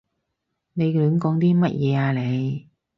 [0.73, 2.67] 你亂講啲乜嘢啊你？